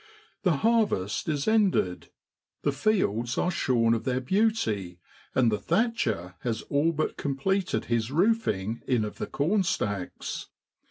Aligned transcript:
The 0.41 0.57
harvest 0.65 1.29
is 1.29 1.47
ended, 1.47 2.09
the 2.63 2.71
fields 2.71 3.37
ares 3.37 3.67
horn 3.67 3.93
of 3.93 4.03
their 4.03 4.19
beauty, 4.19 4.99
and 5.35 5.51
the 5.51 5.59
thatcher 5.59 6.33
has 6.39 6.63
all 6.63 6.91
but 6.91 7.17
com 7.17 7.37
pleted 7.37 7.85
his 7.85 8.09
roofing 8.11 8.81
in 8.87 9.05
of 9.05 9.19
the 9.19 9.27
corn 9.27 9.61
stacks. 9.61 10.47